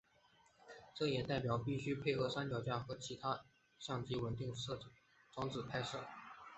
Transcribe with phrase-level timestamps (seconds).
[0.95, 3.43] 这也代表必须配合三脚架或其他
[3.77, 4.51] 相机稳定
[5.31, 5.99] 装置拍摄。